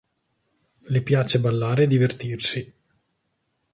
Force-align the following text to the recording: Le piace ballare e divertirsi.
Le 0.89 1.01
piace 1.03 1.39
ballare 1.39 1.83
e 1.83 1.87
divertirsi. 1.87 2.73